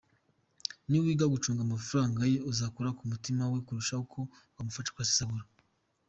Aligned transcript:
Ni 0.89 0.97
wiga 1.03 1.25
gucunga 1.33 1.61
amafaranga 1.63 2.21
ye, 2.31 2.37
uzakora 2.51 2.89
ku 2.97 3.03
mutima 3.11 3.43
we 3.51 3.59
kurusha 3.65 3.95
uko 4.05 4.19
wamufasha 4.55 4.93
kuyasesagura. 4.93 5.45